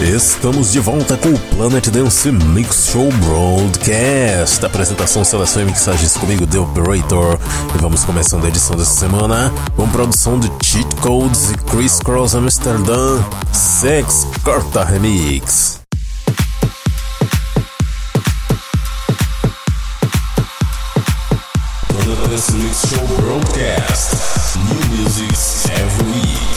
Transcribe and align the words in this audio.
Estamos 0.00 0.70
de 0.70 0.78
volta 0.78 1.16
com 1.16 1.30
o 1.30 1.38
Planet 1.56 1.88
Dance 1.88 2.30
Mix 2.30 2.90
Show 2.92 3.10
Broadcast. 3.14 4.64
Apresentação, 4.64 5.24
seleção 5.24 5.62
e 5.62 5.64
mixagens 5.64 6.16
comigo, 6.16 6.46
The 6.46 6.60
Operator. 6.60 7.36
E 7.74 7.78
vamos 7.78 8.04
começando 8.04 8.44
a 8.44 8.48
edição 8.48 8.76
dessa 8.76 8.92
semana 8.92 9.52
com 9.74 9.88
produção 9.88 10.38
de 10.38 10.48
Cheat 10.64 10.94
Codes 10.96 11.50
e 11.50 11.56
Chris 11.56 11.98
Cross 11.98 12.36
Amsterdam 12.36 13.24
Sex 13.52 14.24
Carta 14.44 14.84
Remix. 14.84 15.80
Planet 21.88 22.28
Dance 22.30 22.52
Mix 22.52 22.82
Show 22.88 23.06
Broadcast. 23.16 24.14
New 24.58 24.96
music 24.96 25.34
every 25.72 26.12
week. 26.12 26.47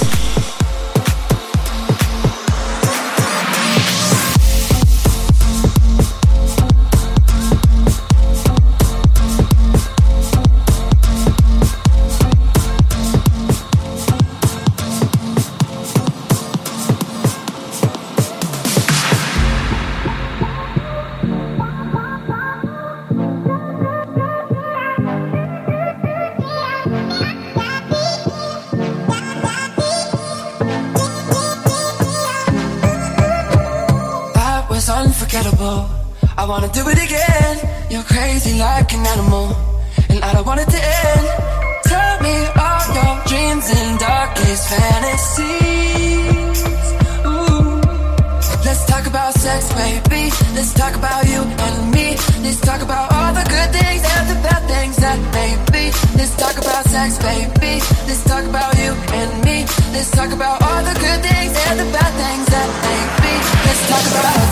sex, 49.41 49.73
baby. 49.73 50.29
Let's 50.53 50.71
talk 50.73 50.95
about 50.95 51.25
you 51.25 51.41
and 51.41 51.91
me. 51.91 52.15
Let's 52.45 52.61
talk 52.61 52.81
about 52.81 53.11
all 53.11 53.33
the 53.33 53.41
good 53.49 53.71
things 53.73 54.03
and 54.05 54.29
the 54.29 54.35
bad 54.45 54.61
things 54.69 54.97
that 54.97 55.17
may 55.33 55.57
be. 55.73 55.89
Let's 56.15 56.35
talk 56.37 56.57
about 56.61 56.85
sex, 56.85 57.17
baby. 57.17 57.81
Let's 58.05 58.23
talk 58.23 58.45
about 58.45 58.77
you 58.77 58.93
and 59.17 59.43
me. 59.43 59.65
Let's 59.93 60.11
talk 60.11 60.31
about 60.31 60.61
all 60.61 60.83
the 60.83 60.93
good 60.93 61.21
things 61.25 61.57
and 61.67 61.79
the 61.81 61.89
bad 61.89 62.13
things 62.21 62.45
that 62.53 62.69
may 62.85 63.01
be. 63.21 63.33
Let's 63.65 63.81
talk 63.89 64.05
about 64.13 64.45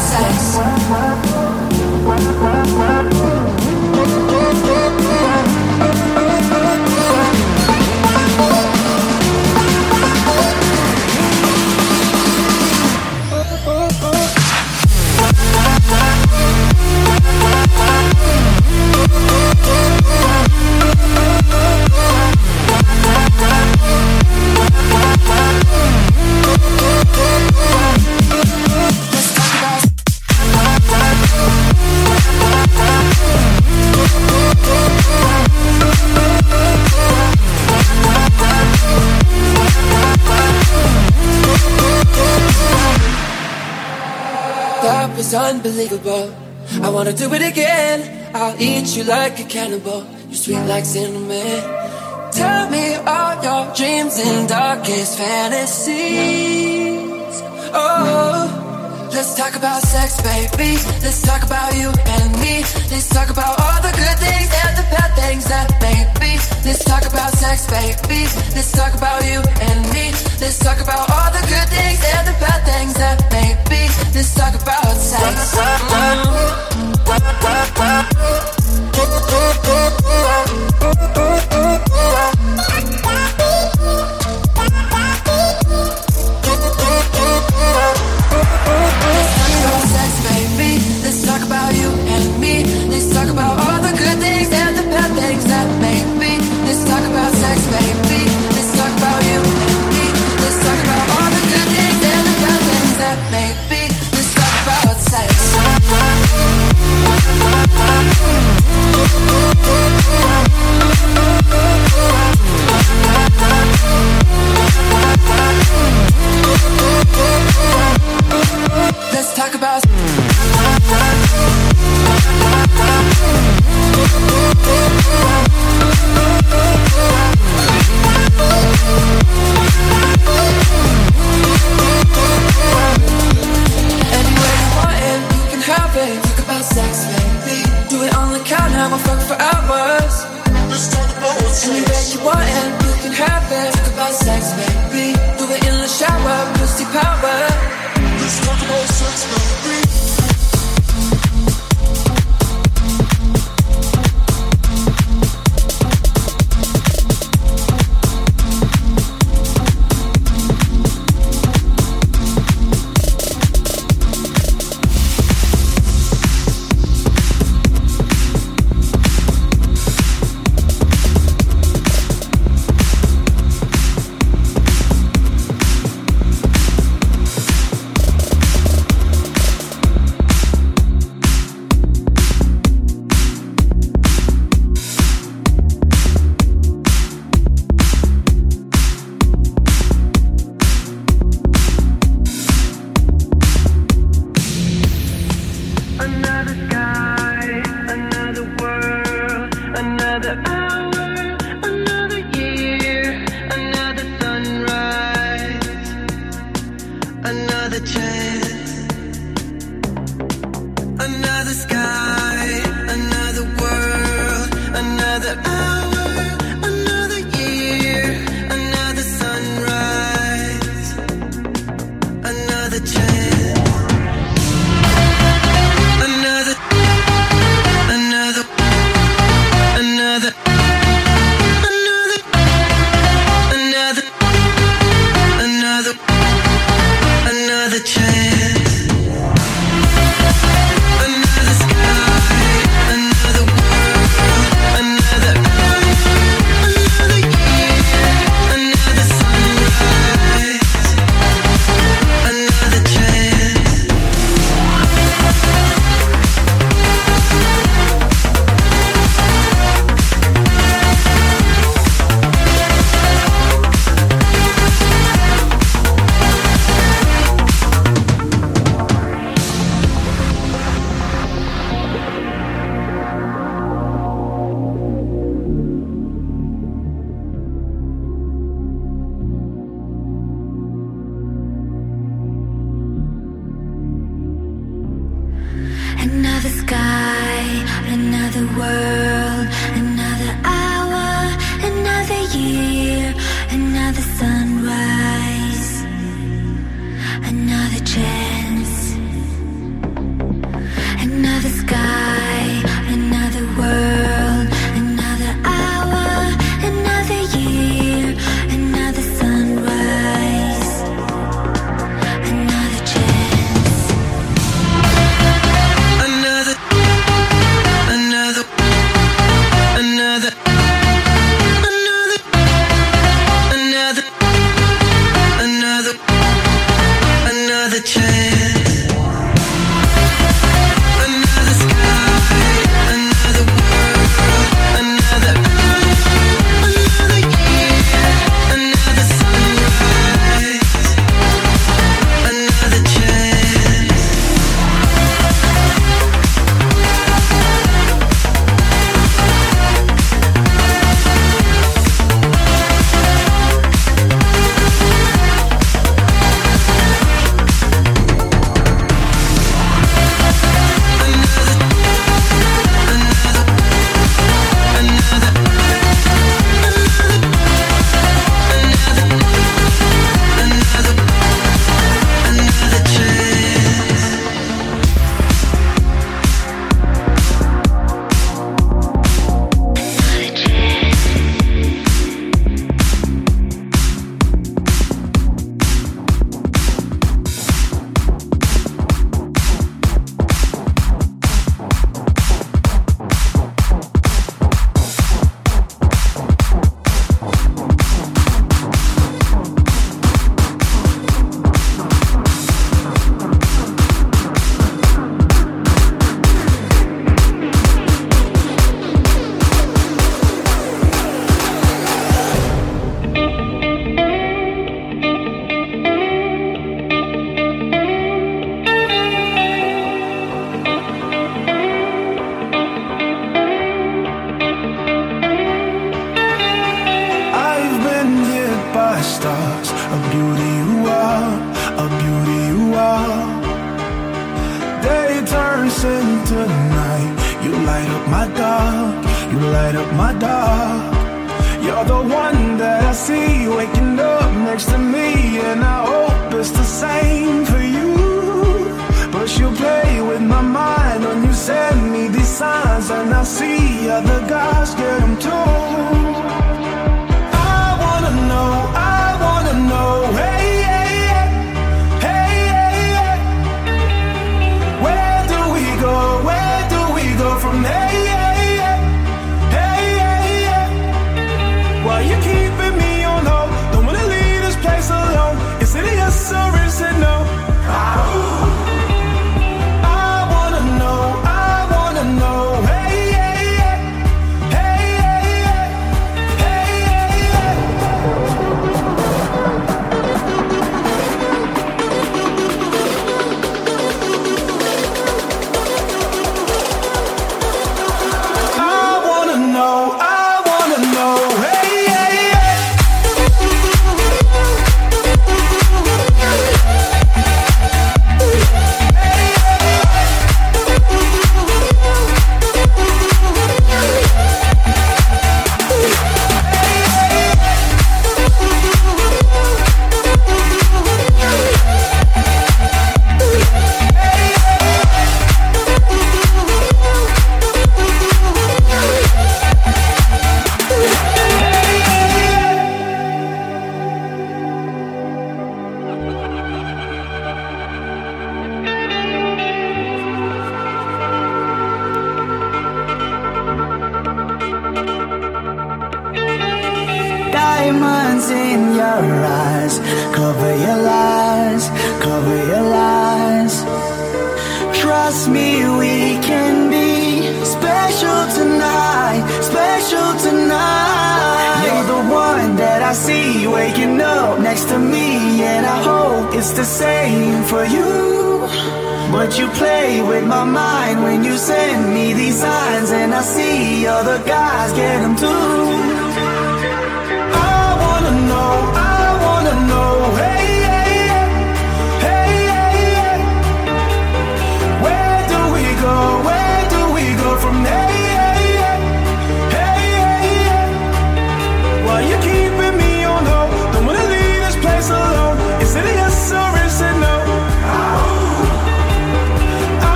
sex. 3.37 3.48
Unbelievable. 45.59 46.33
I 46.83 46.89
wanna 46.89 47.13
do 47.13 47.33
it 47.33 47.41
again. 47.41 47.97
I'll 48.33 48.59
eat 48.61 48.95
you 48.95 49.03
like 49.03 49.39
a 49.39 49.43
cannibal. 49.43 50.05
You're 50.27 50.41
sweet 50.43 50.65
like 50.73 50.85
cinnamon. 50.85 51.61
Tell 52.31 52.69
me 52.69 52.95
all 52.95 53.33
your 53.43 53.73
dreams 53.75 54.15
and 54.19 54.47
darkest 54.47 55.17
fantasies. 55.17 56.88
Oh, 57.73 59.09
let's 59.11 59.35
talk 59.35 59.55
about 59.55 59.81
sex, 59.81 60.21
baby. 60.21 60.77
Let's 61.01 61.21
talk 61.21 61.43
about 61.43 61.75
you 61.75 61.89
and 61.89 62.39
me. 62.41 62.61
Let's 62.89 63.09
talk 63.09 63.29
about 63.29 63.59
all 63.59 63.81
the 63.81 63.93
good 63.93 64.17
things 64.17 64.49
and 64.65 64.77
the 64.77 64.85
bad 64.89 65.13
things 65.15 65.45
that 65.45 65.69
may 65.81 66.05
be. 66.19 66.37
Let's 66.65 66.83
talk 66.83 67.05
about 67.05 67.31
sex, 67.33 67.67
baby. 67.67 68.25
Let's 68.55 68.71
talk 68.71 68.93
about 68.95 69.23
you 69.23 69.41
and 69.61 69.78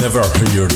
never 0.00 0.22
hear 0.50 0.69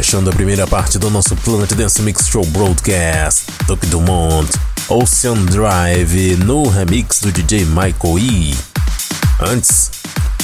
Fechando 0.00 0.30
a 0.30 0.32
primeira 0.32 0.66
parte 0.66 0.98
do 0.98 1.10
nosso 1.10 1.36
Planet 1.36 1.74
Dance 1.74 2.00
Mix 2.00 2.26
Show 2.26 2.42
Broadcast, 2.46 3.42
Duke 3.66 3.86
Dumont, 3.88 4.50
Ocean 4.88 5.44
Drive 5.44 6.36
no 6.36 6.66
remix 6.66 7.20
do 7.20 7.30
DJ 7.30 7.66
Michael 7.66 8.18
E. 8.18 8.56
Antes, 9.38 9.90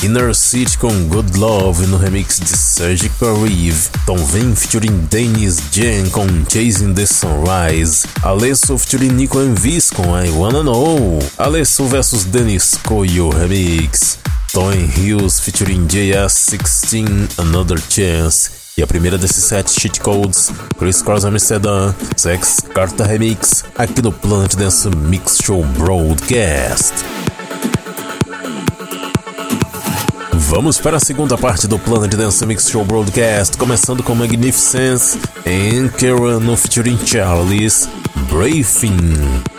Inner 0.02 0.34
City 0.34 0.76
com 0.76 0.92
Good 1.08 1.38
Love 1.38 1.86
no 1.86 1.96
remix 1.96 2.38
de 2.38 2.54
Surgical 2.54 3.42
Reeve, 3.42 3.88
Tom 4.04 4.18
Vin 4.26 4.54
featuring 4.54 5.08
Dennis 5.10 5.62
Jen 5.72 6.10
com 6.10 6.26
Chasing 6.46 6.92
the 6.92 7.06
Sunrise, 7.06 8.06
Alesso 8.22 8.76
featuring 8.76 9.12
Nico 9.12 9.40
Envis 9.40 9.90
com 9.90 10.14
I 10.22 10.28
Wanna 10.28 10.62
Know, 10.62 11.18
Alesso 11.38 11.86
vs 11.86 12.26
Dennis 12.26 12.78
Coyo 12.86 13.30
remix, 13.30 14.18
Tony 14.52 14.84
Hills 14.84 15.40
featuring 15.40 15.86
JS16 15.86 17.38
Another 17.38 17.80
Chance, 17.88 18.65
e 18.76 18.82
a 18.82 18.86
primeira 18.86 19.16
desses 19.16 19.44
sete 19.44 19.70
cheat 19.70 20.00
codes, 20.00 20.50
Chris 20.78 21.00
Cross 21.00 21.24
Amsterdam, 21.24 21.94
Sex 22.14 22.60
Carta 22.74 23.04
Remix, 23.04 23.64
aqui 23.74 24.02
no 24.02 24.12
Planet 24.12 24.54
Dance 24.54 24.88
Mix 24.90 25.38
Show 25.42 25.64
Broadcast. 25.64 26.92
Vamos 30.32 30.78
para 30.78 30.98
a 30.98 31.00
segunda 31.00 31.38
parte 31.38 31.66
do 31.66 31.78
Planet 31.78 32.14
Dance 32.14 32.44
Mix 32.44 32.68
Show 32.68 32.84
Broadcast, 32.84 33.56
começando 33.56 34.02
com 34.02 34.14
Magnificence 34.14 35.18
Karen 35.98 36.40
no 36.40 36.56
featuring 36.56 36.98
Charles 37.04 37.88
Brafing. 38.28 39.55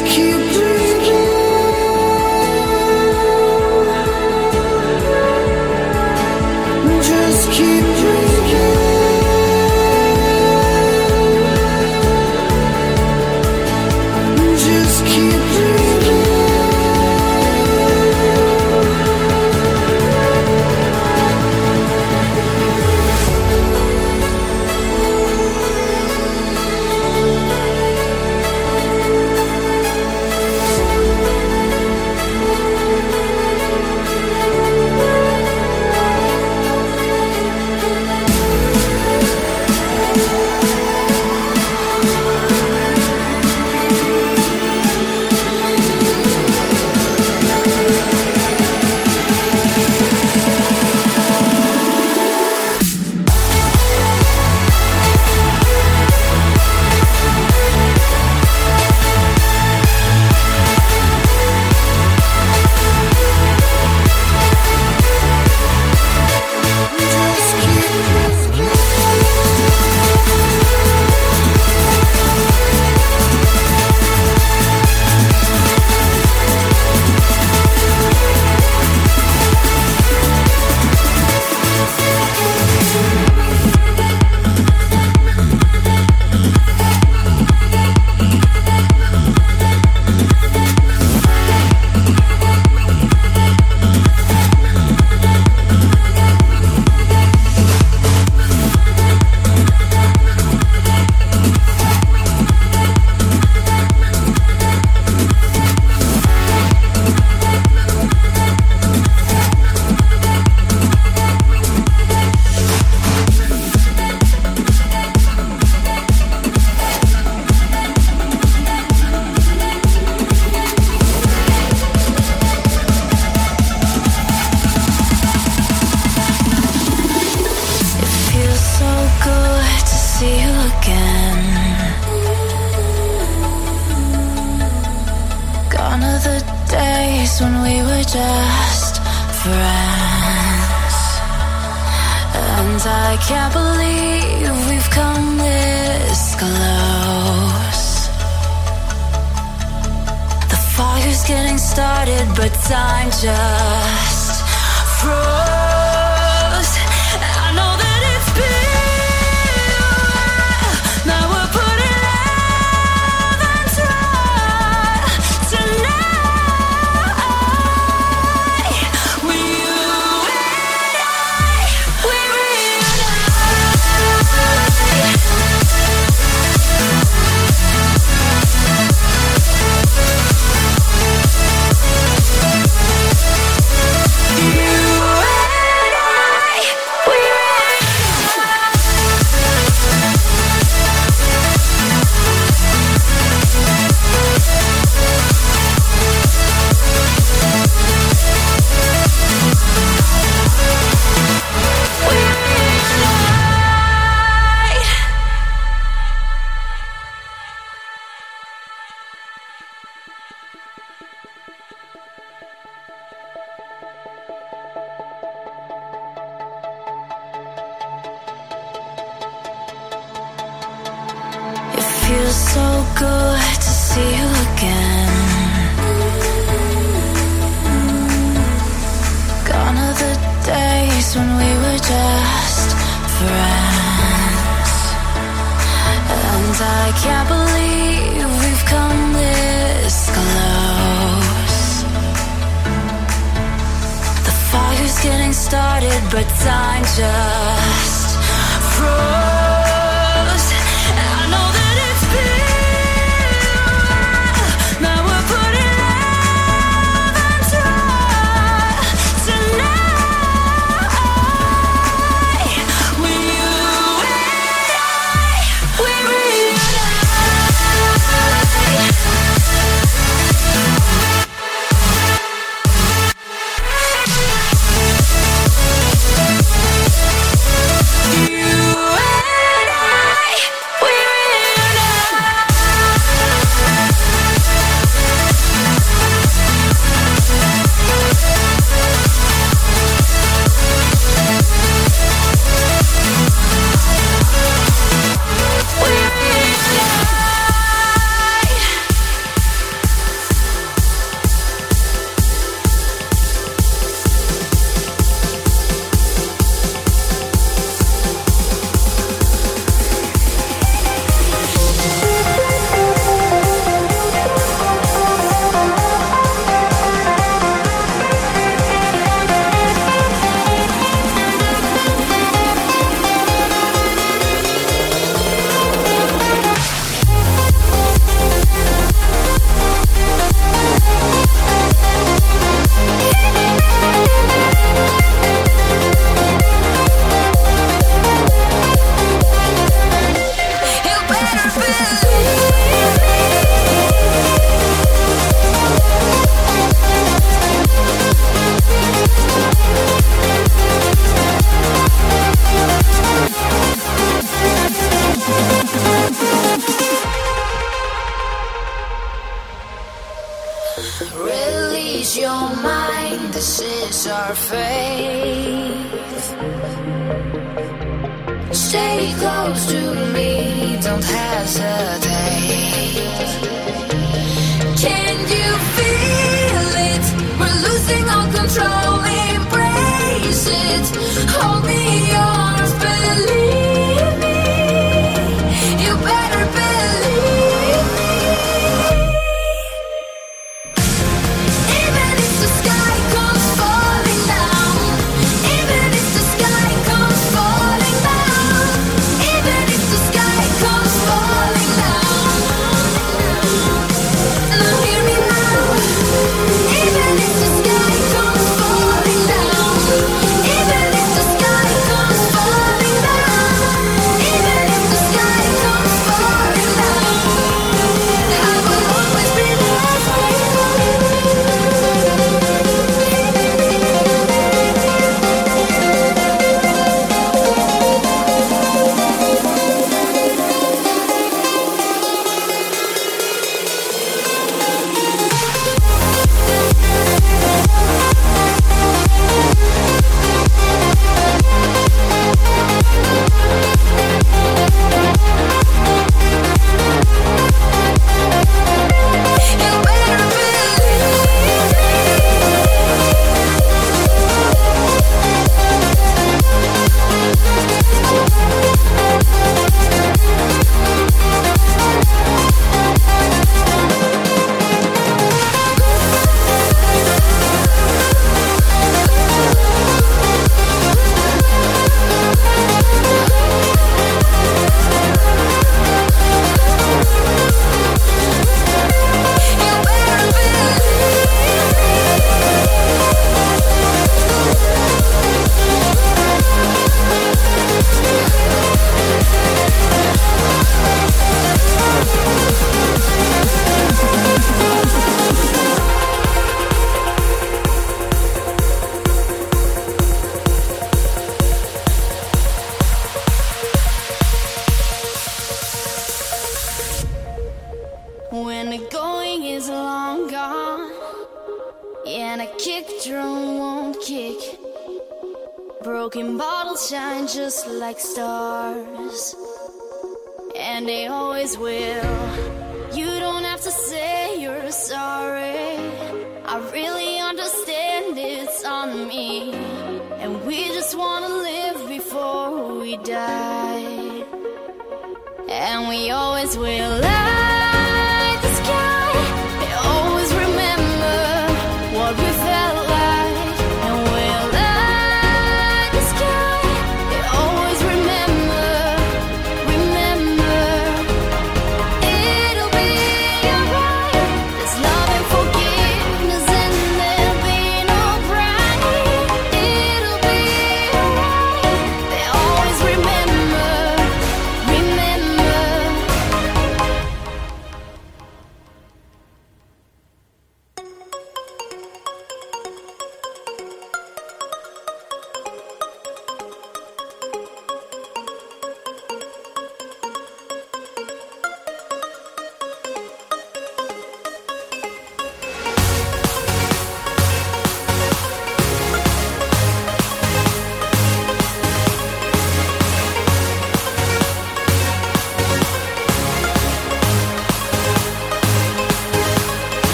just 0.00 0.16
keep 0.16 0.29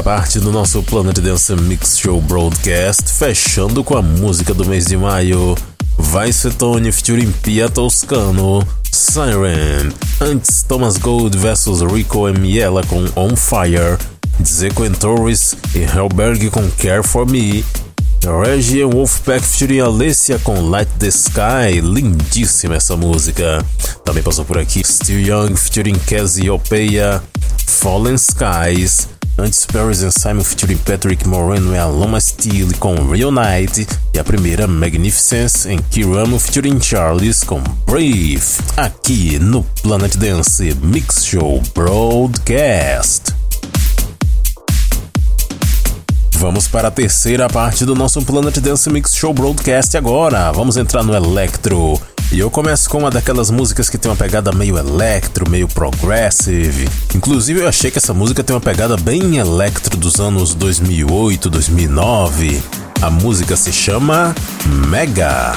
segunda 0.00 0.02
parte 0.02 0.40
do 0.40 0.50
nosso 0.50 0.82
Planet 0.82 1.18
Dance 1.18 1.54
Mix 1.54 1.98
Show 1.98 2.20
Broadcast, 2.22 3.10
fechando 3.12 3.84
com 3.84 3.96
a 3.96 4.02
música 4.02 4.54
do 4.54 4.64
mês 4.64 4.86
de 4.86 4.96
maio, 4.96 5.54
Vice 5.98 6.50
Tony 6.50 6.90
featuring 6.90 7.30
Pia 7.42 7.68
Toscano, 7.68 8.66
Siren, 8.90 9.92
antes 10.20 10.62
Thomas 10.62 10.96
Gold 10.96 11.36
vs 11.36 11.82
Rico 11.82 12.26
Miela 12.32 12.82
com 12.84 13.04
On 13.16 13.36
Fire, 13.36 13.98
Zeco 14.44 14.88
Torres 14.90 15.54
e 15.74 15.80
Hellberg 15.80 16.50
com 16.50 16.68
Care 16.70 17.02
For 17.02 17.26
Me, 17.26 17.64
Reggie 18.24 18.84
Wolfpack 18.84 19.44
featuring 19.44 19.80
Alessia 19.80 20.38
com 20.38 20.60
Light 20.70 20.90
the 20.98 21.08
Sky, 21.08 21.80
lindíssima 21.82 22.76
essa 22.76 22.96
música. 22.96 23.64
Também 24.04 24.22
passou 24.22 24.44
por 24.44 24.58
aqui 24.58 24.82
Still 24.84 25.20
Young 25.20 25.56
featuring 25.56 25.98
Cassie 25.98 26.50
Opeia, 26.50 27.22
Fallen 27.66 28.16
Skies, 28.16 29.08
Antes 29.38 29.64
Paris 29.64 30.02
and 30.02 30.10
Simon 30.10 30.44
featuring 30.44 30.76
Patrick 30.78 31.26
Moreno 31.26 31.74
e 31.74 31.78
Aloma 31.78 32.20
Steele 32.20 32.74
com 32.74 32.94
Reunite 33.08 33.86
e 34.12 34.18
a 34.18 34.24
primeira 34.24 34.66
Magnificence 34.66 35.68
em 35.68 35.78
Kiramo 35.78 36.38
featuring 36.38 36.80
Charles 36.80 37.42
com 37.42 37.60
Brave, 37.86 38.42
aqui 38.76 39.38
no 39.38 39.64
Planet 39.82 40.16
Dance 40.16 40.74
Mix 40.82 41.24
Show 41.24 41.62
Broadcast. 41.74 43.34
Vamos 46.40 46.66
para 46.68 46.88
a 46.88 46.90
terceira 46.90 47.48
parte 47.48 47.84
do 47.84 47.94
nosso 47.94 48.22
Planet 48.22 48.58
Dance 48.60 48.88
Mix 48.88 49.14
Show 49.14 49.34
Broadcast 49.34 49.96
agora. 49.96 50.50
Vamos 50.52 50.78
entrar 50.78 51.02
no 51.02 51.14
Electro. 51.14 52.00
E 52.32 52.38
eu 52.38 52.48
começo 52.48 52.88
com 52.88 52.98
uma 52.98 53.10
daquelas 53.10 53.50
músicas 53.50 53.90
que 53.90 53.98
tem 53.98 54.08
uma 54.08 54.16
pegada 54.16 54.52
meio 54.52 54.78
electro, 54.78 55.50
meio 55.50 55.66
progressive. 55.66 56.88
Inclusive 57.12 57.60
eu 57.60 57.68
achei 57.68 57.90
que 57.90 57.98
essa 57.98 58.14
música 58.14 58.44
tem 58.44 58.54
uma 58.54 58.60
pegada 58.60 58.96
bem 58.96 59.38
electro 59.38 59.96
dos 59.96 60.20
anos 60.20 60.54
2008, 60.54 61.50
2009. 61.50 62.62
A 63.02 63.10
música 63.10 63.56
se 63.56 63.72
chama 63.72 64.32
Mega. 64.88 65.56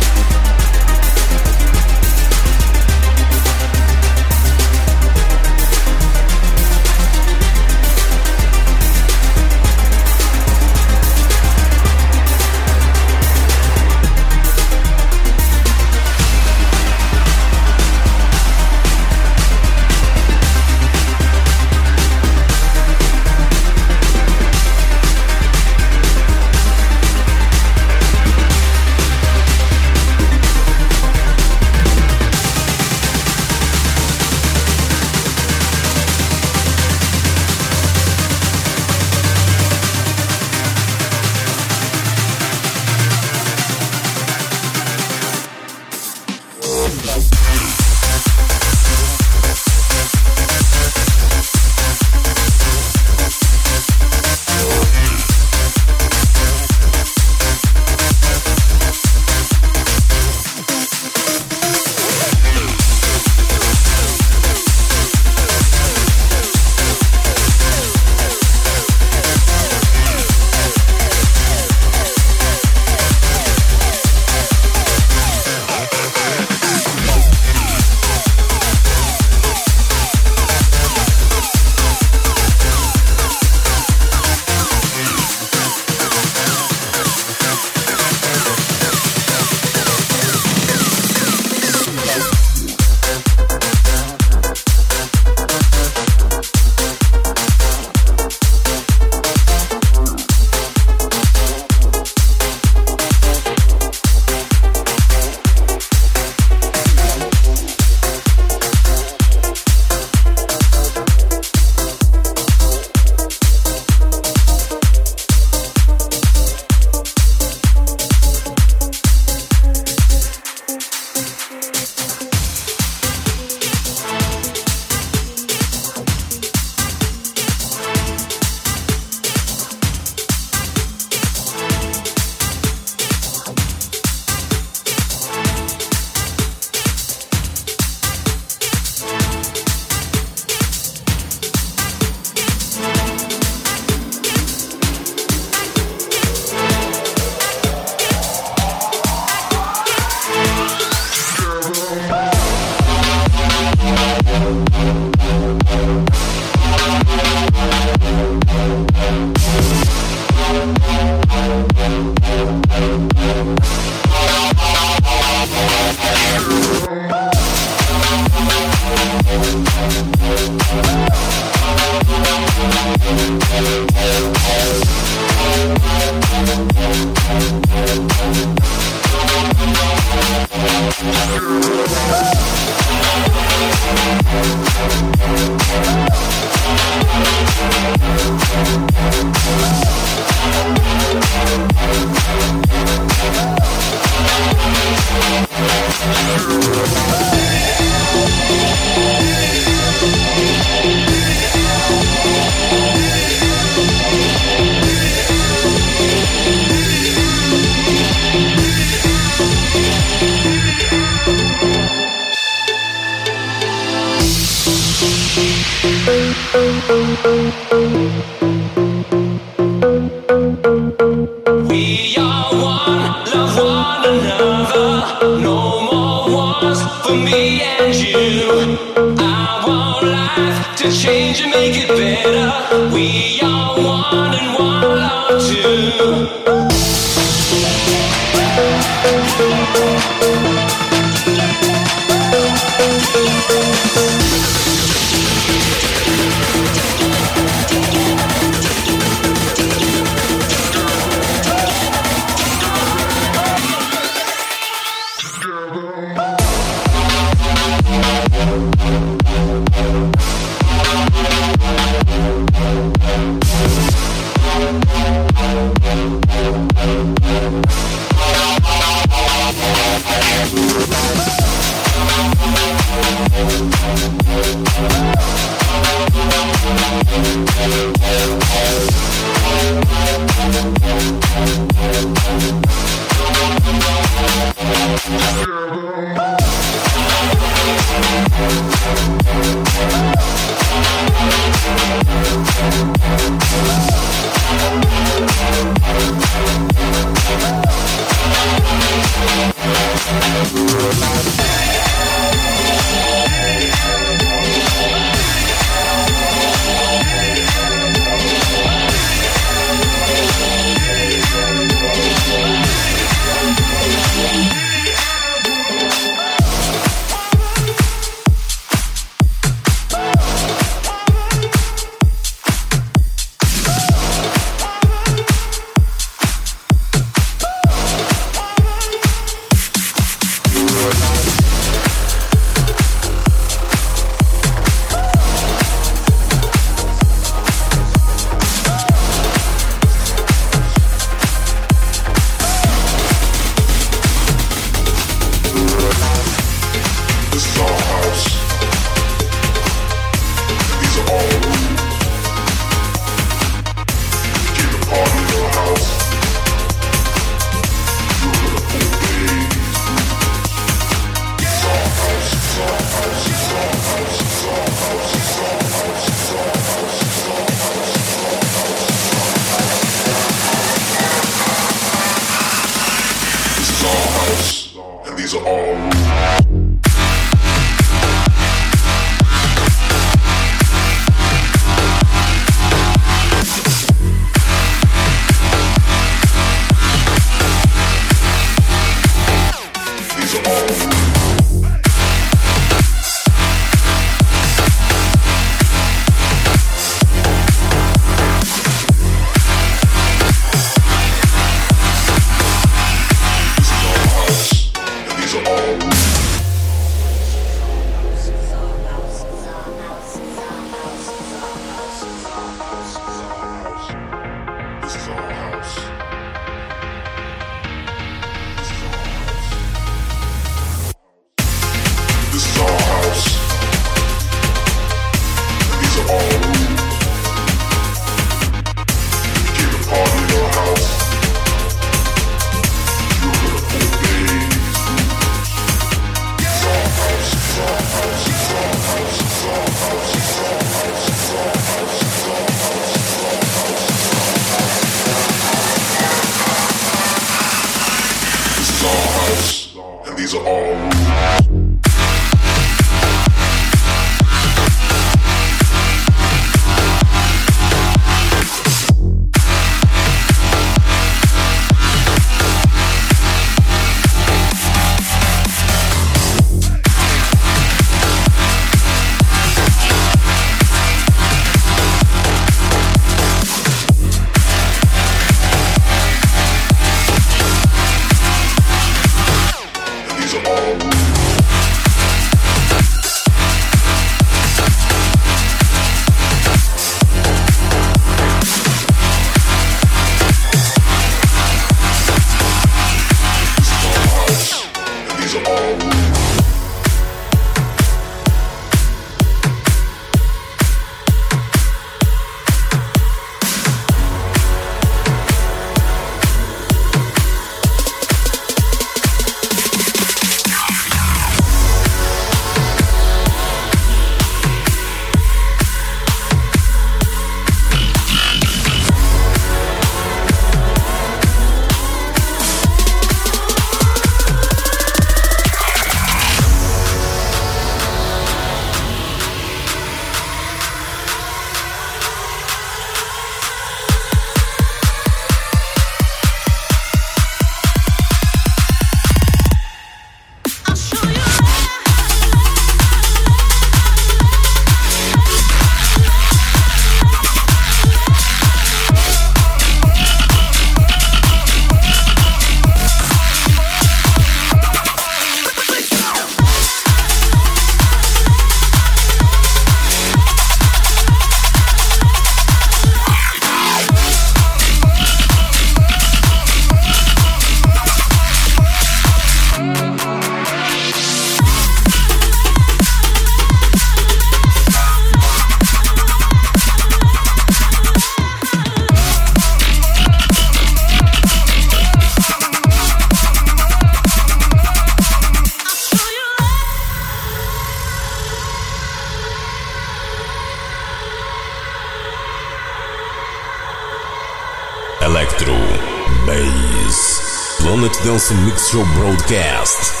Broadcast. 598.79 600.00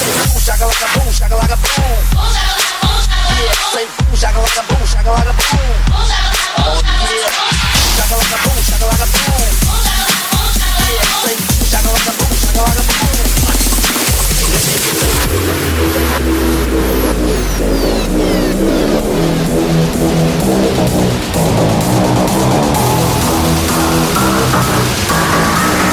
Say 0.00 0.08
boom, 0.16 0.40
shaka 0.40 0.64
like 0.64 0.80
boom, 0.96 1.12
shaka 1.12 1.36
like 1.36 1.52
boom. 1.60 2.00
Boom, 2.16 2.32
shaka 2.32 2.72
boom, 2.80 3.04
shaka. 3.04 3.20
Yeah, 3.36 3.52
boom, 3.68 4.16
shaka 4.16 4.40
like 4.40 4.64
boom, 4.64 4.80
shaka 4.88 5.10
like 5.12 5.28
boom. 5.28 5.76
Boom, 6.56 6.80
shaka 7.96 8.16
boom, 8.40 8.56
shaka 8.64 8.86
like 8.88 9.04
boom. 9.12 9.44
Shaka 11.68 11.90
like 11.92 12.16
boom, 12.16 12.32
shaka 12.40 12.60
like 12.64 12.80
boom. 12.80 13.10
Boom, 14.30 14.48
shaka 14.50 14.96
boom, 18.90 19.18
shaka. 19.20 19.20
Yeah. 25.72 25.89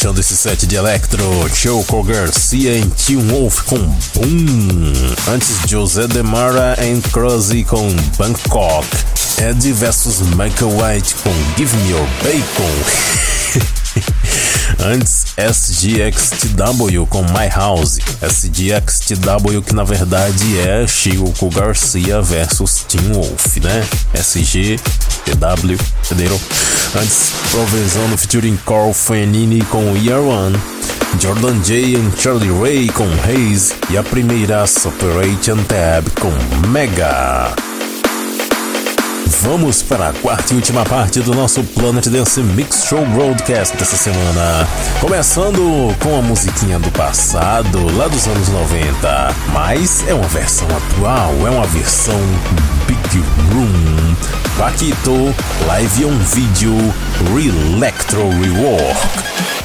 Fechando 0.00 0.18
esse 0.18 0.34
set 0.34 0.66
de 0.66 0.76
Electro, 0.76 1.22
Choco 1.54 2.02
Garcia 2.02 2.74
em 2.74 2.88
Team 2.88 3.20
Wolf 3.28 3.60
com 3.64 3.76
Boom. 3.76 4.94
Antes, 5.28 5.58
José 5.66 6.06
Demara 6.06 6.74
em 6.82 7.02
Crozy 7.02 7.64
com 7.64 7.94
Bangkok. 8.16 8.88
Ed 9.36 9.70
versus 9.72 10.20
Michael 10.20 10.70
White 10.78 11.14
com 11.16 11.30
Give 11.54 11.76
Me 11.76 11.90
Your 11.90 12.06
Bacon. 12.22 12.70
Antes, 14.90 15.26
SGXTW 15.36 17.06
com 17.06 17.22
My 17.24 17.48
House. 17.54 17.98
SGXTW 18.22 19.60
que 19.60 19.74
na 19.74 19.84
verdade 19.84 20.58
é 20.60 20.86
Chico 20.86 21.50
Garcia 21.50 22.22
versus 22.22 22.86
Team 22.88 23.12
Wolf, 23.12 23.58
né? 23.58 23.86
SGTW, 24.14 25.78
entenderam? 26.04 26.40
Antes, 26.96 27.32
Provenzano 27.52 28.16
featuring 28.16 28.58
Carl 28.66 28.92
Fanini 28.92 29.62
com 29.66 29.96
Year 29.96 30.20
One. 30.20 30.58
Jordan 31.20 31.60
J 31.60 31.96
e 31.96 32.12
Charlie 32.16 32.50
Ray 32.50 32.88
com 32.88 33.06
Haze. 33.24 33.74
E 33.90 33.96
a 33.96 34.02
primeira 34.02 34.64
Operation 34.64 35.62
Tab 35.64 36.04
com 36.20 36.32
Mega. 36.68 37.69
Vamos 39.38 39.80
para 39.82 40.08
a 40.08 40.12
quarta 40.12 40.52
e 40.52 40.56
última 40.56 40.84
parte 40.84 41.20
do 41.20 41.32
nosso 41.32 41.62
Planet 41.62 42.08
Dance 42.08 42.40
Mix 42.40 42.84
Show 42.84 43.04
Broadcast 43.06 43.76
dessa 43.76 43.96
semana. 43.96 44.68
Começando 45.00 45.96
com 46.00 46.18
a 46.18 46.20
musiquinha 46.20 46.78
do 46.78 46.90
passado, 46.90 47.96
lá 47.96 48.08
dos 48.08 48.26
anos 48.26 48.48
90. 48.48 49.34
Mas 49.52 50.06
é 50.08 50.14
uma 50.14 50.26
versão 50.28 50.66
atual, 50.76 51.32
é 51.46 51.50
uma 51.50 51.66
versão 51.66 52.20
Big 52.86 53.24
Room. 53.52 54.16
Paquito, 54.58 55.34
live 55.66 56.04
on 56.04 56.18
video, 56.18 56.76
Relectro 57.32 58.28
Rework. 58.28 59.59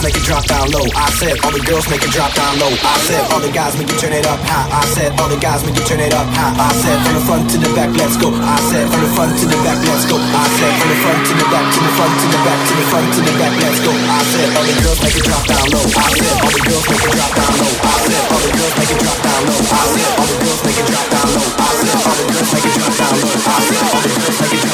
girls 0.00 0.14
make 0.14 0.16
it 0.16 0.24
drop 0.24 0.44
down 0.48 0.70
low. 0.72 0.86
I 0.96 1.10
said 1.20 1.36
all 1.44 1.52
the 1.52 1.60
girls 1.60 1.84
make 1.90 2.00
it 2.00 2.10
drop 2.10 2.32
down 2.32 2.56
low. 2.56 2.72
I 2.72 2.96
said 3.04 3.20
all 3.32 3.40
the 3.40 3.52
guys 3.52 3.76
make 3.76 3.90
it 3.92 4.00
turn 4.00 4.12
it 4.16 4.24
up 4.24 4.40
high. 4.48 4.64
I 4.72 4.80
said 4.96 5.12
all 5.20 5.28
the 5.28 5.36
guys 5.36 5.60
make 5.66 5.76
it 5.76 5.84
turn 5.84 6.00
it 6.00 6.14
up 6.16 6.24
high. 6.32 6.56
I 6.56 6.72
said 6.80 6.96
from 7.04 7.12
the 7.20 7.24
front 7.28 7.44
to 7.52 7.56
the 7.60 7.68
back, 7.76 7.92
let's 7.92 8.16
go. 8.16 8.32
I 8.32 8.56
said 8.72 8.88
from 8.88 9.00
the 9.04 9.12
front 9.12 9.36
to 9.36 9.44
the 9.44 9.60
back, 9.60 9.76
let's 9.84 10.08
go. 10.08 10.16
I 10.16 10.44
said 10.56 10.72
from 10.80 10.88
the 10.88 10.98
front 11.04 11.20
to 11.28 11.32
the 11.36 11.46
back, 11.52 11.66
to 11.68 11.78
the 11.84 11.92
front 12.00 12.14
to 12.16 12.26
the 12.32 12.40
back, 12.40 12.58
to 12.64 12.72
the 12.80 12.84
front 12.88 13.06
to 13.12 13.20
the 13.20 13.34
back, 13.36 13.54
let's 13.60 13.80
go. 13.84 13.92
I 13.92 14.20
said 14.24 14.48
all 14.56 14.64
the 14.64 14.76
girls 14.80 15.00
make 15.04 15.16
it 15.20 15.24
drop 15.28 15.44
down 15.44 15.66
low. 15.68 15.84
I 15.84 16.08
said 16.16 16.36
all 16.40 16.52
the 16.56 16.62
girls 16.64 16.86
make 16.88 17.04
it 17.04 17.12
drop 17.12 17.32
down 17.36 17.52
low. 17.60 17.74
I 17.76 17.96
said 18.00 18.24
all 18.24 18.40
the 18.40 18.52
girls 18.56 18.74
make 18.80 18.92
it 18.96 19.00
drop 19.04 19.20
down 19.20 19.42
low. 19.44 19.60
I 19.60 19.84
said 19.84 20.12
all 20.16 20.28
the 20.32 20.40
girls 20.40 20.60
make 20.64 20.80
it 20.80 20.88
drop 20.88 21.08
down 21.12 21.28
low. 21.28 21.44
I 21.44 21.60
said 21.60 21.76
all 21.76 22.16
the 22.16 22.24
girls 22.24 22.48
make 22.56 22.64
it 22.64 22.76
drop 22.80 22.88
down 22.88 23.04
low. 23.04 23.20
I 23.20 23.20
said 23.20 23.20
all 23.20 23.20
the 23.20 23.20
girls 23.20 23.20
make 23.20 23.20
it 23.20 23.20
drop 23.20 23.20
down 23.20 23.20
low. 23.20 23.36
I 23.36 23.60
said 23.60 23.84
all 23.84 24.00
the 24.00 24.12
girls 24.16 24.40
to 24.40 24.48
the 24.48 24.72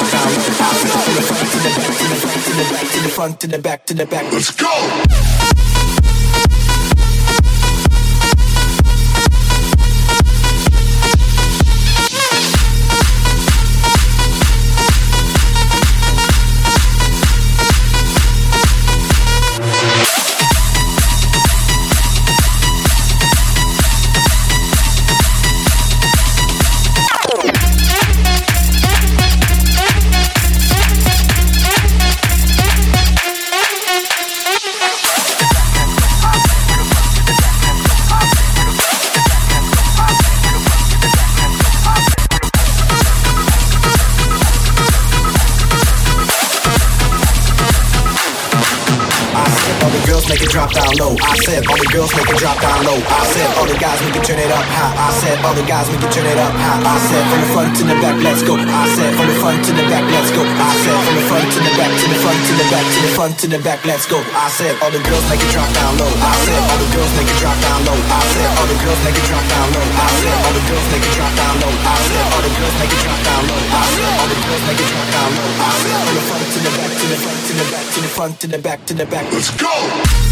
back 2.56 2.70
to 2.86 3.00
the 3.02 3.10
front 3.10 3.40
to 3.40 3.46
the 3.46 3.58
back 3.58 3.84
to 3.86 3.94
the 3.94 4.04
girls 4.06 4.06
make 4.06 4.06
it 4.06 4.06
drop 4.06 4.06
the 4.06 4.06
girls 4.06 4.06
make 4.06 4.06
the 4.06 4.06
girls 4.18 4.32
make 4.32 4.50
it 4.50 4.56
drop 4.56 5.25
turn 51.96 52.28
it 52.28 52.44
up 52.44 52.60
high. 52.60 52.84
I 53.08 53.24
said 53.32 53.48
all 53.56 53.64
the 53.64 53.78
guys 53.80 54.00
make 54.04 54.16
it 54.16 54.24
turn 54.26 54.36
it 54.36 54.52
up 54.52 54.66
high. 54.68 54.92
I 54.92 55.08
said 55.16 55.36
from 55.40 55.54
the 55.56 55.64
guys 55.64 55.88
make 55.88 56.02
you 56.04 56.10
turn 56.12 56.28
it 56.28 56.36
up 56.36 56.52
high. 56.52 56.82
I 56.84 56.96
said 57.08 57.24
from 57.24 57.40
the 57.40 57.48
front 57.56 57.70
to 57.78 57.82
the 57.88 57.96
back, 58.04 58.16
let's 58.20 58.42
go. 58.44 58.54
I 58.60 58.84
said 58.92 59.10
from 59.16 59.26
the 59.32 59.36
front 59.40 59.64
to 59.64 59.72
the 59.72 59.84
back, 59.88 60.04
let's 60.12 60.30
go. 60.34 60.42
I 60.44 60.70
said 60.84 60.98
from 61.06 61.14
the 61.16 61.24
front 61.30 61.46
to 61.56 61.60
the 61.64 61.72
back, 61.78 61.92
to 61.96 62.06
the 62.10 62.18
front 62.20 62.40
to 62.44 62.52
the 62.52 62.66
back, 62.68 62.84
to 62.84 62.98
the 63.00 63.12
front 63.16 63.32
to 63.40 63.46
the 63.48 63.60
back, 63.64 63.80
let's 63.88 64.04
go. 64.04 64.18
I 64.20 64.46
said 64.52 64.76
all 64.84 64.92
the 64.92 65.00
girls 65.08 65.24
make 65.32 65.40
it 65.40 65.50
drop 65.54 65.70
down 65.72 65.96
low. 65.96 66.10
I 66.10 66.32
said 66.44 66.60
all 66.68 66.76
the 66.76 66.88
girls 66.92 67.12
make 67.16 67.30
it 67.30 67.38
drop 67.40 67.56
down 67.64 67.80
low. 67.88 67.96
I 67.96 68.20
said 68.34 68.50
all 68.60 68.68
the 68.68 68.78
girls 68.82 69.00
make 69.06 69.16
it 69.16 69.24
drop 69.24 69.46
down 69.48 69.64
low. 69.72 69.86
I 69.86 70.04
said 70.04 70.36
all 70.36 70.52
the 70.52 70.62
girls 70.66 70.84
make 70.92 71.00
it 71.00 71.12
drop 71.16 71.32
down 71.32 71.54
low. 71.56 71.72
I 71.72 71.96
said 72.04 72.24
all 72.26 72.42
the 72.44 72.52
girls 72.52 72.74
make 72.76 72.92
it 72.92 73.00
drop 73.06 73.20
down 73.24 73.40
low. 73.40 73.60
I 73.72 73.82
said 73.96 74.10
all 74.20 74.28
the 74.28 74.38
girls 74.44 74.62
make 74.66 74.80
it 74.84 74.88
drop 74.92 75.08
down 75.16 75.30
low. 75.32 75.48
I 75.56 75.70
said 75.80 75.98
from 76.04 76.14
the 76.16 76.24
front 76.28 76.46
to 76.52 76.58
the 76.60 76.72
back, 76.76 76.90
to 76.92 77.06
the 77.06 77.18
front 77.24 77.40
to 77.46 77.52
the 77.56 77.66
back, 77.72 77.86
to 77.86 77.98
the 78.04 78.10
front 78.12 78.34
to 78.36 78.46
the 78.46 78.60
back, 78.60 78.80
to 78.84 78.92
the 78.94 79.06
back. 79.06 79.24
Let's 79.32 79.50
go. 79.56 80.25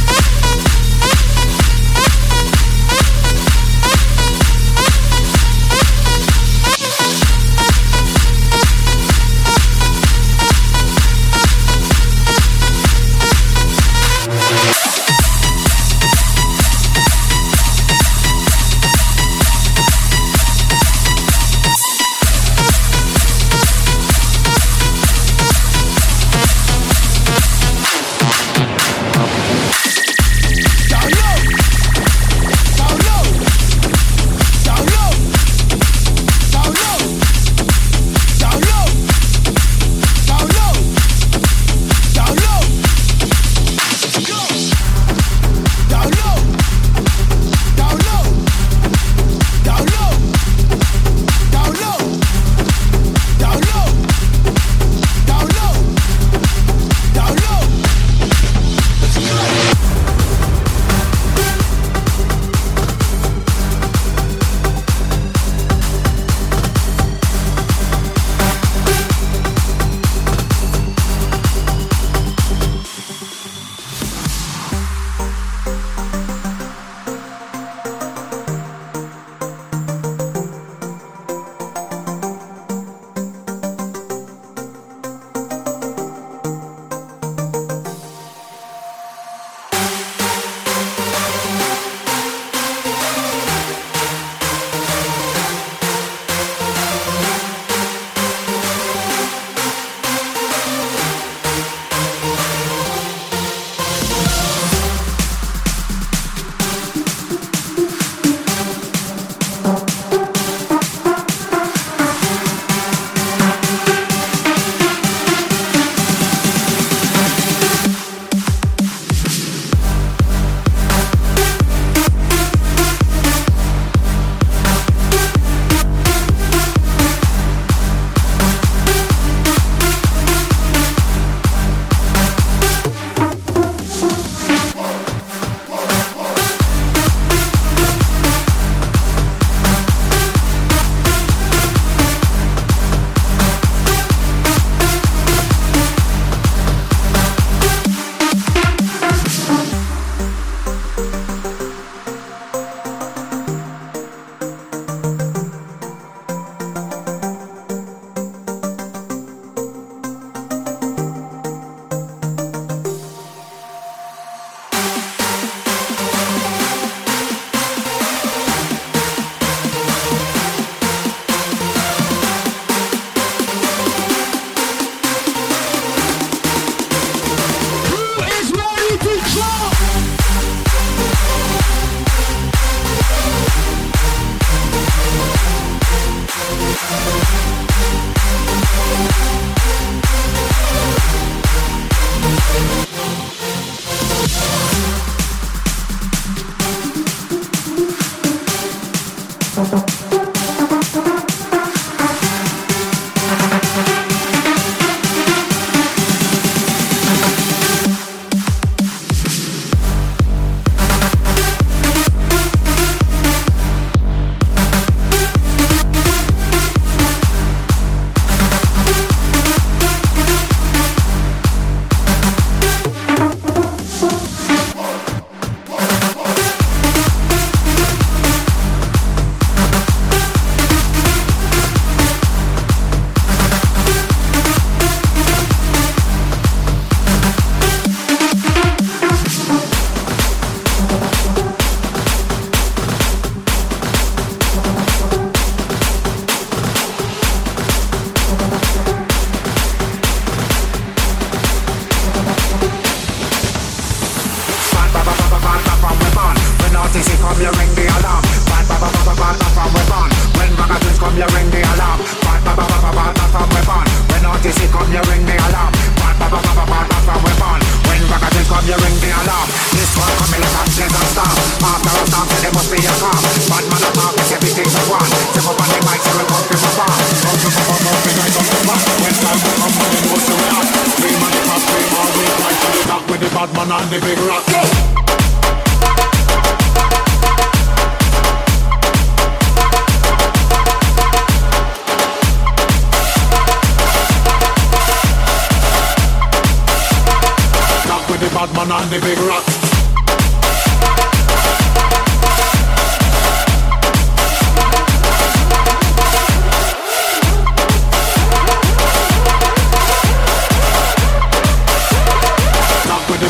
man 298.55 298.71
on 298.71 298.89
the 298.89 299.01
big 299.01 299.19
rock. 299.19 299.45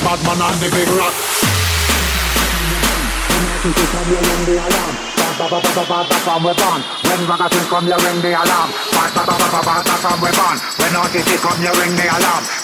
Batman 0.05 0.45
with 0.53 0.61
the 0.61 0.69
big 0.77 0.89
rock. 0.99 1.15
When 7.05 7.21
ragamuffins 7.29 7.69
come, 7.69 7.87
you 7.89 7.97
ring 7.97 8.21
the 8.21 8.33
alarm. 8.35 8.71
When 10.77 10.93
naughty 10.93 11.21
come, 11.39 11.63
you 11.63 11.73
ring 11.81 11.97
the 11.97 12.05
alarm. 12.05 12.64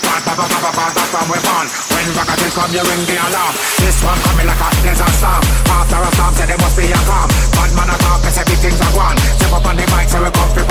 When 1.91 2.07
come, 2.55 2.71
you 2.71 2.83
ring 2.87 3.03
the 3.03 3.17
alarm. 3.19 3.55
This 3.83 3.99
one 3.99 4.15
coming 4.23 4.47
like 4.47 4.63
a 4.63 4.69
desert 4.87 5.11
storm. 5.19 5.43
After 5.67 5.99
a 5.99 6.11
storm, 6.15 6.33
say 6.39 6.47
there 6.47 6.61
must 6.63 6.77
be 6.79 6.87
a 6.87 7.01
calm. 7.03 7.27
Bad 7.51 7.71
man 7.75 7.91
attack, 7.91 8.23
cause 8.23 8.39
everything's 8.39 8.79
a 8.79 8.89
one. 8.95 9.19
Step 9.39 9.53
up 9.59 9.67
on 9.67 9.75
the 9.75 9.83
mic, 9.91 10.07
say 10.07 10.23
we 10.23 10.31
perform. 10.31 10.51
The. 10.55 10.71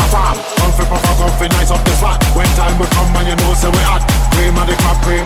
When 2.35 2.47
time 2.55 2.79
will 2.79 2.87
come, 2.95 3.11
and 3.19 3.27
you 3.27 3.35
know, 3.35 3.53
say 3.53 3.67
we 3.67 3.83
hot. 3.83 4.03
Cream 4.31 4.55
the 4.55 4.75
cream 5.03 5.25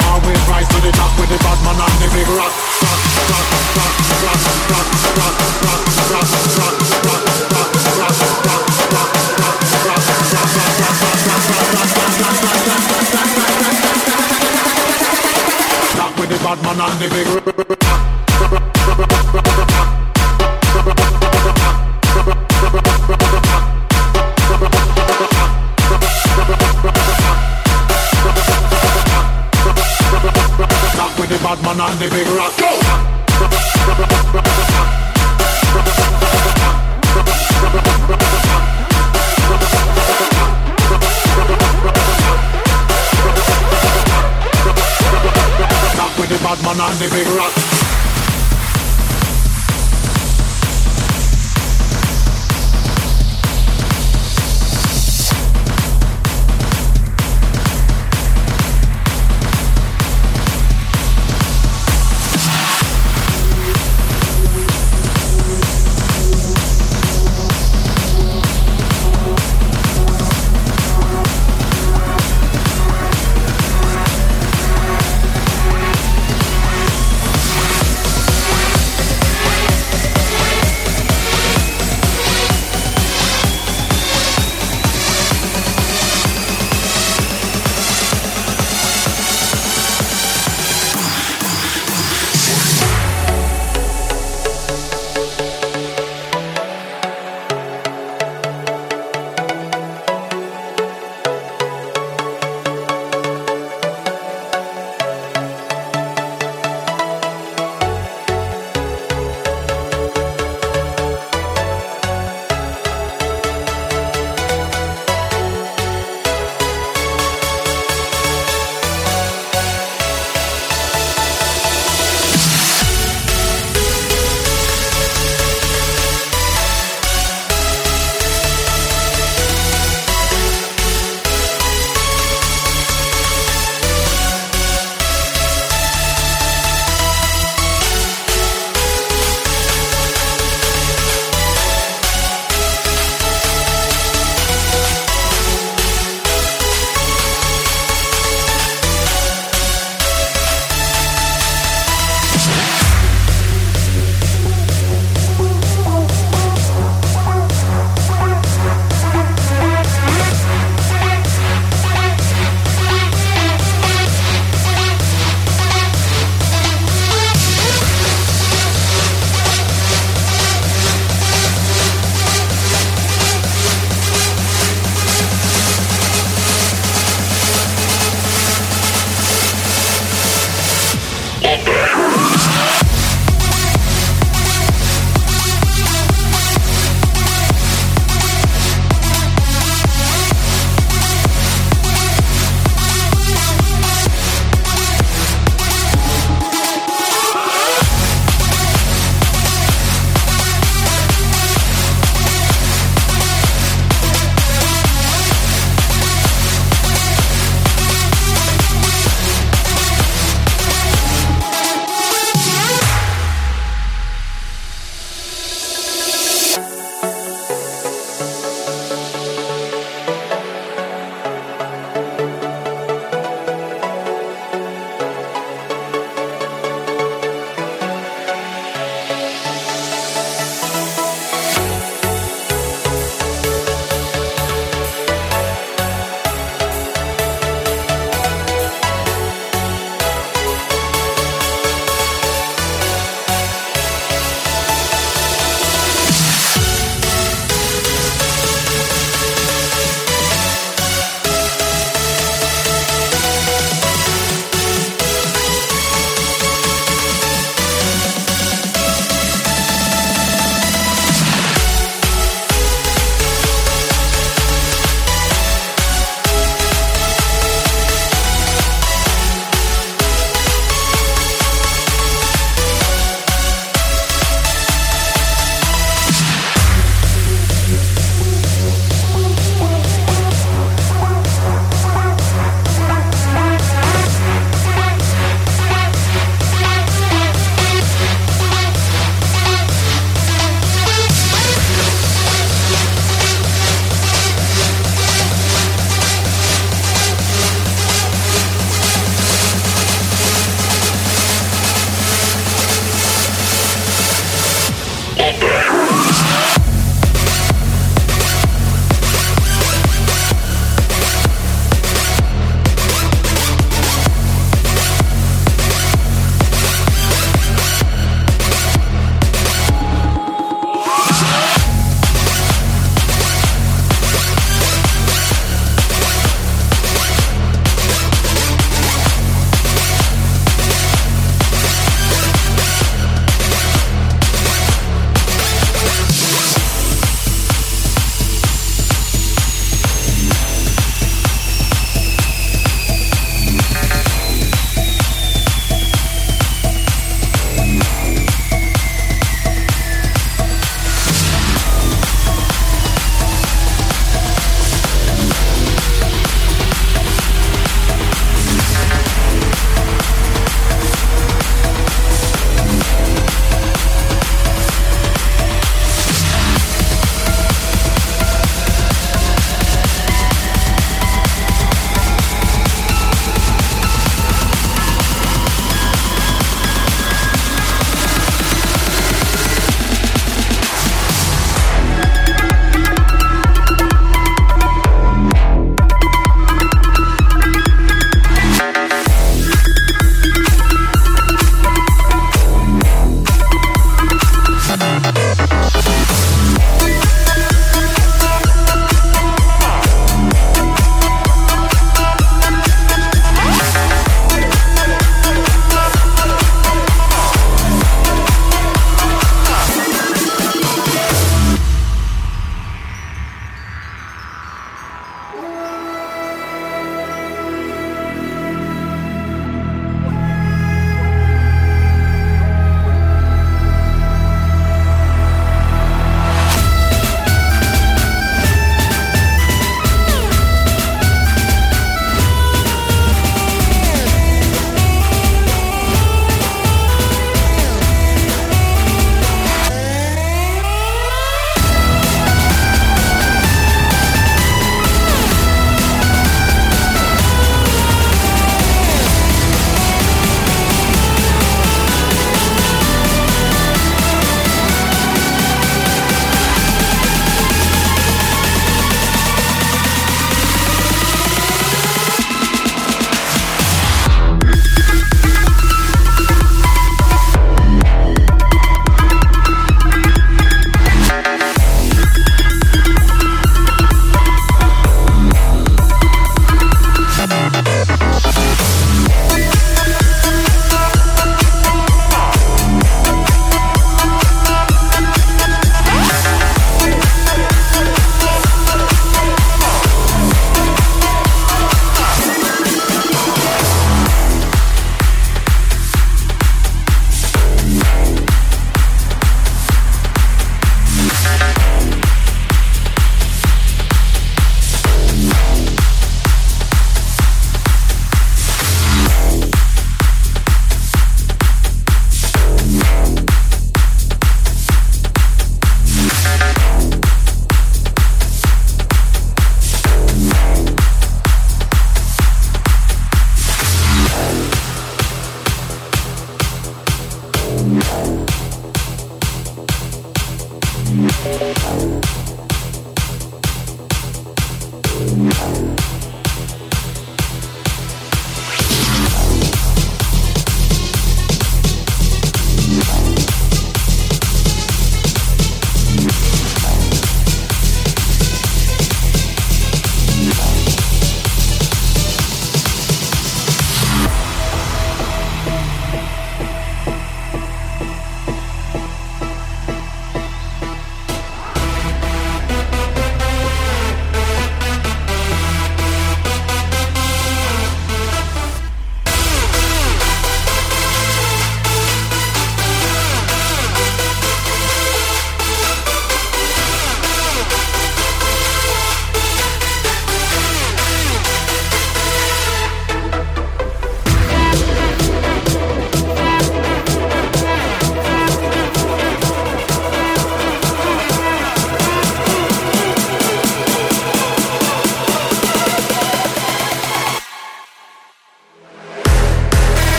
rise 0.50 0.68
the 0.82 0.92
top 0.98 1.14
with 1.20 1.30
the 1.30 1.38
bad 1.38 1.60
man 1.62 1.78
and 1.78 1.94
the 2.02 2.08
big 2.10 2.28
rock, 2.34 2.54
rock, 2.82 3.02
rock, 3.30 3.48
rock, 3.78 3.94
rock, 4.26 4.42
rock, 4.74 5.38
rock, 5.44 5.82
rock, 5.86 6.10
rock, 6.10 6.82
rock, 7.06 7.52
rock. 7.54 7.73
on 16.82 17.00
the 17.00 17.08
big 17.10 18.03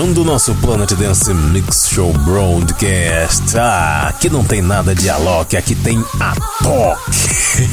fechando 0.00 0.22
o 0.22 0.24
nosso 0.24 0.54
Planet 0.54 0.90
Dance 0.94 1.34
Mix 1.34 1.90
Show 1.90 2.10
Broadcast. 2.20 3.54
Ah, 3.58 4.06
aqui 4.08 4.30
não 4.30 4.42
tem 4.42 4.62
nada 4.62 4.94
de 4.94 5.10
Alok, 5.10 5.54
aqui 5.58 5.74
tem 5.74 6.02
a 6.18 6.34
Toque. 6.62 7.68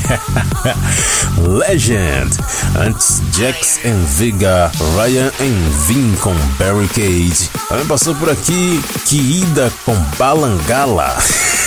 Legend. 1.48 2.30
Antes 2.78 3.22
Jax 3.32 3.80
and 3.86 4.04
Viga, 4.18 4.70
Ryan 4.98 5.28
and 5.40 5.70
Vin 5.88 6.16
com 6.20 6.36
Barricade. 6.60 7.50
Também 7.70 7.86
passou 7.86 8.14
por 8.16 8.30
aqui 8.30 8.84
Kiida 9.06 9.72
com 9.86 9.96
Balangala. 10.18 11.16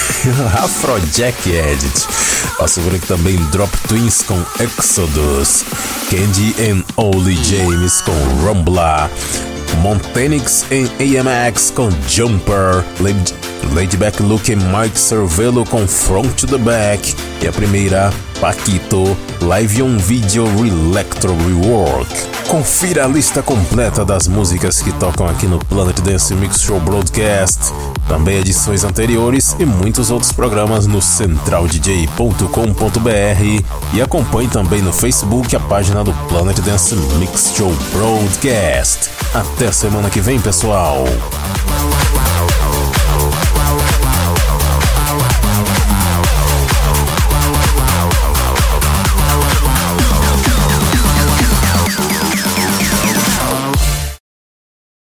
Afrojack 0.63 1.49
Edit. 1.49 2.07
Passou 2.59 2.85
por 2.85 2.95
aqui 2.95 3.07
também 3.07 3.37
Drop 3.51 3.75
Twins 3.89 4.23
com 4.23 4.39
Exodus. 4.59 5.65
Candy 6.11 6.55
and 6.61 6.85
Oli 6.97 7.43
James 7.45 8.03
com 8.03 8.13
Rumbla. 8.45 9.11
Montenix 9.79 10.65
em 10.71 10.85
AMX 10.85 11.71
com 11.71 11.89
Jumper, 12.09 12.85
Laidback 13.73 14.23
Look 14.23 14.51
em 14.51 14.57
Mike 14.57 14.99
Cervelo 14.99 15.65
com 15.65 15.87
Front 15.87 16.35
to 16.35 16.47
the 16.47 16.59
Back 16.59 17.15
e 17.43 17.49
a 17.49 17.53
primeira, 17.53 18.13
Paquito, 18.41 19.17
Live 19.41 19.83
on 19.83 19.97
Video 19.99 20.47
Electro 20.67 21.37
Rework. 21.47 22.11
Confira 22.49 23.05
a 23.05 23.09
lista 23.09 23.43
completa 23.43 24.05
das 24.05 24.27
músicas 24.27 24.83
que 24.83 24.93
tocam 24.95 25.29
aqui 25.29 25.47
no 25.47 25.59
Planet 25.59 26.01
Dance 26.01 26.35
Mix 26.35 26.61
Show 26.61 26.81
Broadcast, 26.81 27.73
também 28.09 28.39
edições 28.39 28.83
anteriores 28.83 29.55
e 29.59 29.65
muitos 29.65 30.11
outros 30.11 30.33
programas 30.33 30.87
no 30.87 31.01
centraldj.com.br 31.01 33.95
e 33.95 34.03
acompanhe 34.03 34.49
também 34.49 34.83
no 34.83 34.93
Facebook 34.93 35.55
a 35.55 35.61
página 35.61 36.03
do 36.03 36.13
Planet 36.29 36.59
Dance 36.61 36.97
Mix 37.19 37.53
Show 37.57 37.73
Broadcast. 37.93 39.20
Até 39.33 39.71
semana 39.71 40.11
que 40.11 40.21
vem, 40.21 40.41
pessoal! 40.41 41.05